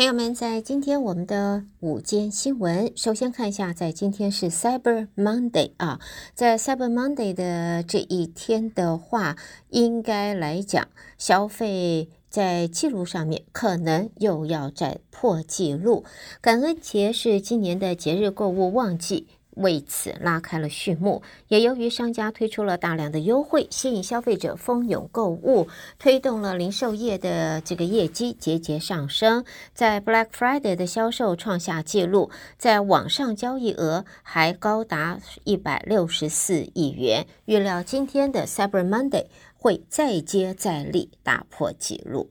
[0.00, 6.00] 朋友们，在今天我们的午间新闻，首先看一下，在今天是 Cyber Monday 啊，
[6.32, 9.36] 在 Cyber Monday 的这一天的话，
[9.68, 16.06] 应该来讲，消费在记录上面可能又要再破纪录。
[16.40, 19.26] 感恩节是今年的节日购物旺季。
[19.56, 25.68] 为此拉开了序幕，也由于商家推出了大量的优惠，吸引消费者蜂拥购物，
[25.98, 29.44] 推动了零售业的这个业绩节节上升。
[29.74, 37.26] 在 Black Friday 的销售创下纪录，在网上交易额还高达一百六十四亿元。
[37.44, 39.26] 预料今天的 Cyber Monday
[39.56, 42.30] 会再接再厉，打破纪录。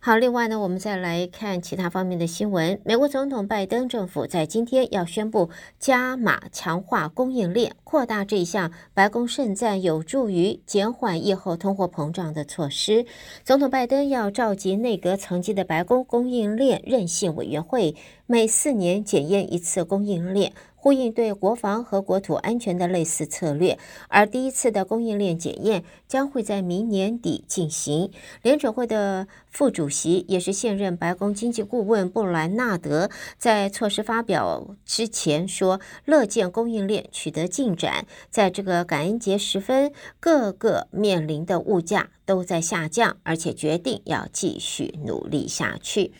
[0.00, 2.80] 好，另外呢，我们再来看其他方面的新闻。
[2.84, 13.04] 美国总统拜登政府在今天要宣布加码强化供应链，扩大这一项白宫盛赞有助于减缓疫后通货膨胀的措施。
[13.44, 17.94] 总统拜登要召集内阁层级的白宫供应链韧性委员会，
[18.26, 20.52] 每四年检验一次供应链。
[20.82, 23.78] 呼应对国防和国土安全的类似策略，
[24.08, 28.10] 而第一次的供应链检验将会在明年底进行。
[28.40, 38.06] 联准会的副主席也是现任白宫经济顾问布兰纳德在措施发表之前说，乐见供应链取得进展。
[38.30, 46.12] 在这个感恩节时分，各个面临的物价都在下降，而且决定要继续努力下去。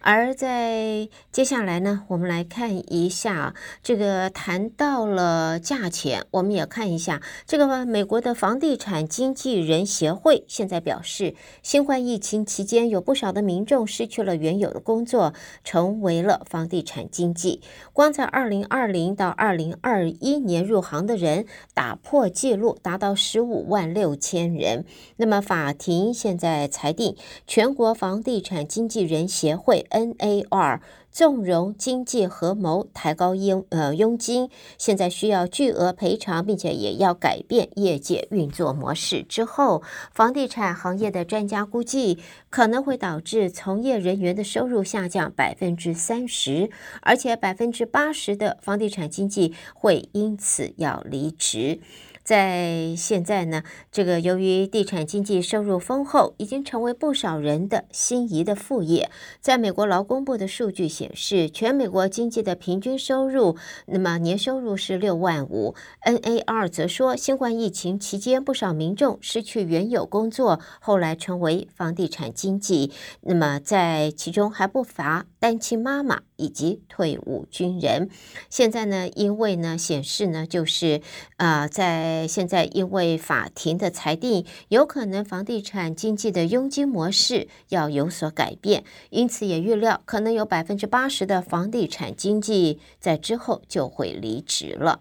[0.00, 15.32] 而在接下来呢，我们来看一下这个谈到了价钱，我们也看一下这个美国的房地产经纪人协会现在表示，新冠疫情期间有不少的民众失去了原有的工作，
[15.64, 17.60] 成为了房地产经纪。
[17.92, 24.84] 光在二零二零到二零二一年入行的人打破纪录，达到十五万六千人。
[25.16, 27.16] 那么法庭现在裁定，
[27.46, 29.71] 全国房地产经纪人协会。
[29.72, 39.22] 为 NAR 纵容经济合谋抬高佣呃佣金，现在需要巨额赔偿，并且也要改变业界运作模式。
[39.22, 39.82] 之后，
[40.12, 42.18] 房地产行业的专家估计，
[42.50, 51.80] 可能会导致从业人员的收入下降百分之三十，而且百分之八十的房地产经纪会因此要离职。
[52.24, 59.10] 在现在呢，这个由于地产经济收入丰厚，已经成为不少人的心仪的副业。
[59.40, 63.56] 在美国劳工部的数据显示，全美国经济的平均收入，
[63.86, 65.74] 那么年收入是六万五。
[66.04, 72.92] NAR 则说，新冠疫情期间，不少民众失去原有工作，后来成为房地产经济。
[73.22, 78.08] 那么在其中还不乏单亲妈妈以及退伍军人。
[78.48, 81.00] 现在呢，因为呢显示呢，就是
[81.36, 95.00] 啊、在现在因为法庭的裁定，有可能房地产经济的佣金模式要有所改变，因此也预料可能有百分之八十的房地产经济在之后就会离职了。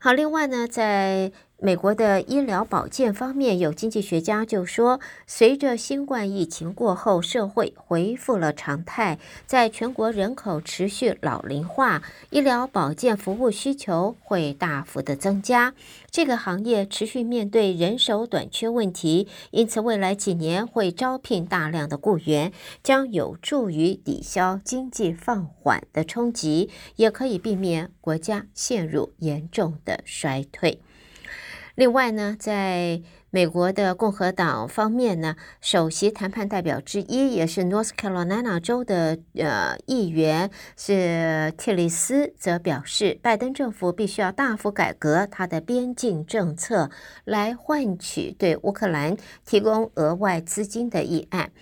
[0.00, 12.00] 好，另外呢，在美国的医疗保健方面，有经济学家就说，随着新冠疫情过后，社会恢复了常态，在全国人口持续老龄化，
[12.30, 15.74] 医疗保健服务需求会大幅的增加。
[16.12, 22.52] 这个行业持续面对人手短缺问题，因此未来几年会招聘大量的雇员，
[22.84, 30.80] 将有助于抵消经济放缓的冲击，也可以避免国家陷入严重的衰退。
[31.74, 33.00] 另外呢，在
[33.30, 46.90] 美国的共和党方面呢，首席谈判代表之一，也是 North Carolina 州的呃议员是蒂利斯，则表示，拜登政府必须要大幅改革他的边境政策，
[47.24, 51.52] 来换取对乌克兰提供额外资金的议案。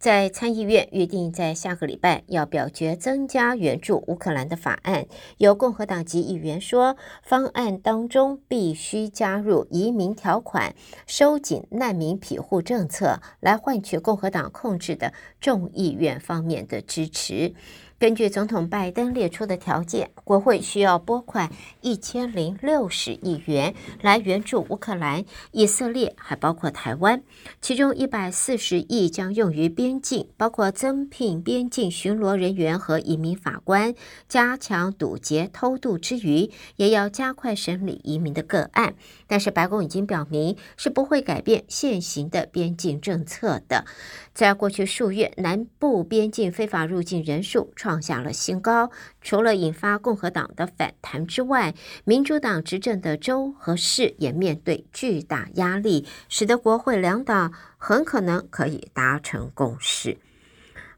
[0.00, 5.04] 在参议院预定在下个礼拜要表决增加援助乌克兰的法案，
[5.36, 10.74] 有共和党籍议员说，方案当中必须加入移民条款，
[11.06, 17.52] 收紧难民庇护政策，来换取共和党控制的众议院方面的支持。
[18.00, 21.50] 根据总统拜登列出的条件，国会需要拨款
[21.82, 27.22] 一千零六十亿元来援助乌克兰、以色列，还包括台湾。
[27.60, 33.94] 其中一百四十亿将用于边境，包括增聘边境巡逻人员和移民法官，
[34.26, 38.94] 加强堵截偷渡之余，也要加快审理移民的个案。
[39.26, 43.84] 但是白宫已经表明是不会改变现行的边境政策的。
[44.32, 48.92] 在过去数月，南部边境非法入境人数创创下了新高。
[49.20, 60.18] 除了引发共和党的反弹之外，民主党执政的州和市也面对巨大压力，使得国会两党很可能可以达成共识。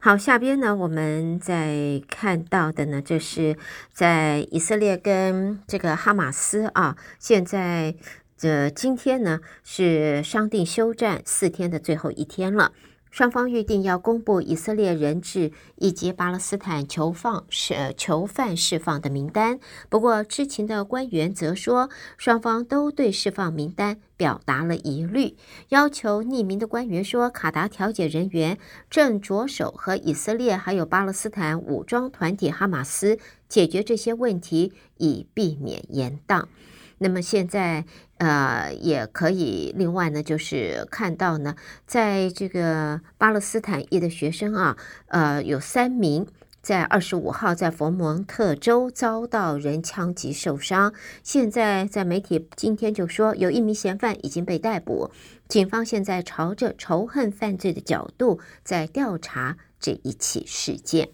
[0.01, 3.57] 好，下边呢，我们再看到的呢，就是
[3.91, 7.95] 在以色列跟这个哈马斯啊，现在
[8.37, 12.73] 这今天呢是商定休战四天的最后一天了。
[13.13, 19.61] 双方预定要公布以色列人质以及巴勒斯坦囚放是囚犯释放的名单。
[19.91, 25.37] 不过，知情的官员则说，双方都对释放名单表达了疑虑。
[25.69, 28.57] 要求匿名的官员说，卡达调解人员
[28.89, 36.47] 正着手和以色列还有巴勒斯坦武装团体哈马斯解决这些问题，以避免延宕。
[37.03, 37.85] 那么现在，
[38.19, 44.77] 呃，也可以另外呢，就是看到呢，在这个巴勒斯坦裔的学生啊，
[45.09, 46.25] 呃，有三名
[46.63, 50.95] 在二十五号在佛蒙特州遭到人枪击受伤。
[51.25, 55.11] 现在在媒体今天就说，有一名嫌犯已经被逮捕，
[55.49, 61.09] 警方现在朝着仇恨犯罪的角度在调查这一起事件。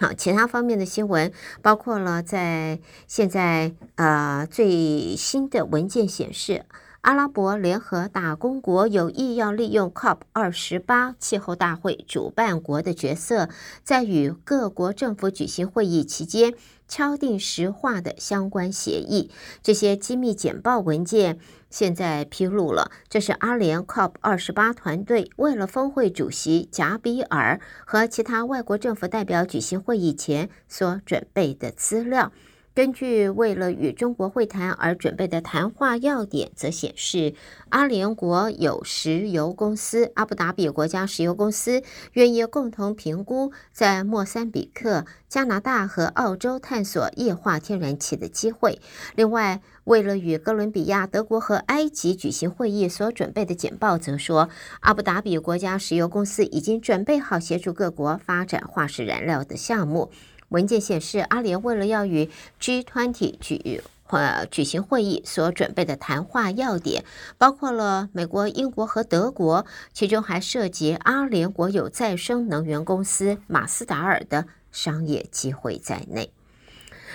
[0.00, 2.78] 好，其他方面的新闻包括了在
[3.08, 6.64] 现在呃最新的文件显示，
[7.02, 13.48] 阿拉伯联合大公国有意要利用 COP 二十八气候大会主办国的角色，
[13.84, 16.54] 在与各国政府举行会议期间
[16.88, 19.30] 敲定石化的相关协议。
[19.62, 21.38] 这些机密简报文件。
[21.70, 32.32] 现在披露了，这是阿联 COP 二十八团队为了峰会主席贾比尔和其他外国政府代表举行会议前所准备的资料。
[32.78, 37.34] 根据为了与中国会谈而准备的谈话要点，则显示，
[37.70, 41.82] 阿联国有石油公司阿布达比国家石油公司
[42.12, 48.80] 愿意共同评估在莫桑比克、加拿大和澳洲探索液化天然气的机会。
[49.16, 54.48] 另外，为了与哥伦比亚、德国和埃及举行会议所准备的简报则说，
[54.82, 60.12] 阿布达比国家石油公司已经准备好协助各国发展化石燃料的项目。
[60.48, 62.30] 文件显示，阿联为了要与
[62.60, 67.04] G20 举呃举行会议所准备的谈话要点，
[67.36, 76.32] 包括了美国、英国和德国，其中还涉及阿联国有再生能源公司马斯达尔的商业机会在内。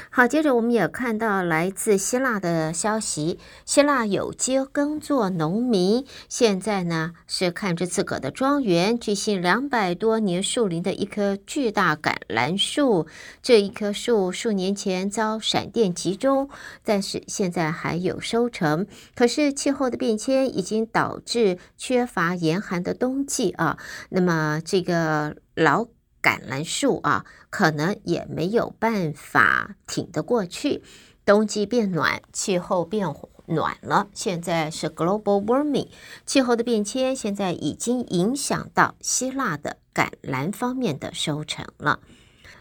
[0.09, 13.07] 好，接着我们也看到来自希腊的消息，希腊有机耕作农民现在呢是看着自个的庄园，距今两百多年树龄的一棵巨大橄榄树，
[13.41, 16.49] 这一棵树数年前遭闪电击中，
[16.83, 18.85] 但是现在还有收成。
[19.15, 23.77] 可是气候的变迁已经导致缺乏严寒的冬季啊，
[24.09, 25.87] 那么这个老。
[26.23, 30.81] 橄榄树啊，可能也没有办法挺得过去。
[31.25, 33.13] 冬季变暖，气候变
[33.45, 34.07] 暖了。
[34.13, 35.89] 现在是 global warming，
[36.25, 41.99] 气候的变迁现在已经影响到希腊的橄榄方面的收成了。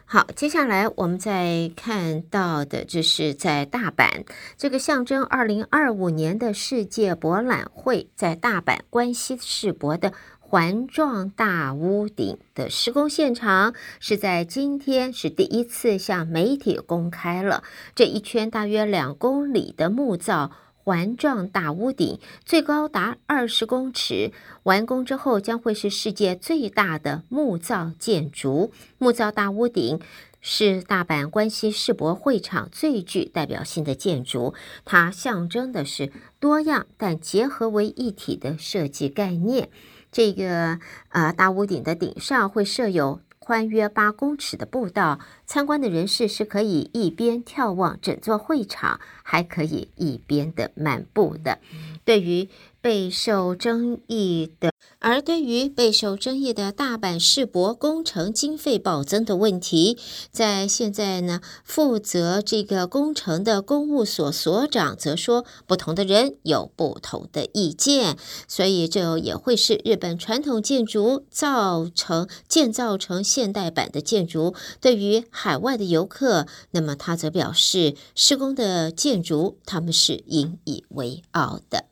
[0.05, 4.26] 好，接下来我们再看到的，就是在大阪，
[4.59, 10.12] 这个象征二零二五年的世界博览会，在大阪关西世博的。
[10.52, 17.64] 环状大屋顶的施工现场是在今天是第一次向媒体公开了。
[17.94, 24.31] 这一圈大约两公里的木造环状大屋顶，最高达二十公尺，
[24.64, 28.75] 完工之后将会是世界最大的木造建筑。
[28.99, 30.00] 木造大屋顶
[30.43, 34.52] 是大阪关西世博会场最具代表性的建筑，
[34.85, 39.71] 它象征的是多样但结合为一体的设计概念。
[40.12, 40.78] 这个
[41.09, 51.59] 呃大屋顶的顶上会设有宽约八公尺的步道，参观的人士是可以一边眺望整座会场，还可以一边的漫步的。
[52.04, 52.49] 对于
[52.81, 59.98] 备受争议的，而对于备受争议的大阪世博工程经费暴增的问题，
[60.30, 81.91] 在现在呢，负责这个工程的公务所所长则说，不同的人有不同的意见，所以这也会是日本传统建筑造成建造成现代版的建筑，对于海外的游客，那么他则表示，施工的建筑他们是引以为傲的。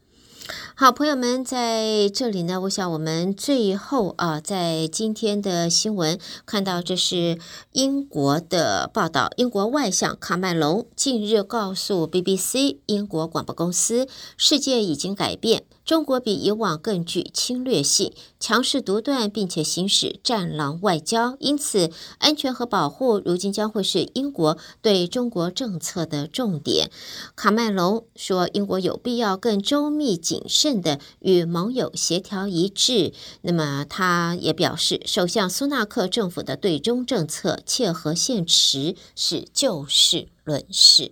[0.80, 7.38] 好，朋友们，在这里呢，我想我们最后啊，在今天的新闻看到，这是
[7.72, 9.30] 英国的报道。
[9.36, 14.08] 英国外相卡麦隆近日告诉 BBC 英国广播公司，
[14.38, 15.64] 世界已经改变。
[15.90, 21.36] 中国比以往更具侵略性，强势独断，并且行使战狼外交。
[21.40, 26.92] 因此，安全和保护如今将会是英国对中国政策的重点。
[27.34, 33.12] 卡麦隆说，英国有必要更周密谨慎地与盟友协调一致。
[33.40, 41.10] 那么，他也表示，首相苏纳克政府的对中政策切合现实，是就事论事。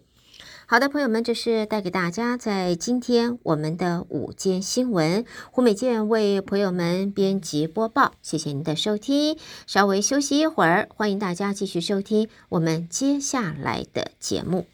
[0.70, 5.24] 好的，朋友们，这是带给大家在今天我们的午间新闻。
[5.50, 9.38] 胡美健为朋友们编辑播报，谢谢您的收听。
[9.66, 14.66] 稍微休息一会儿，欢迎大家继续收听我们接下来的节目。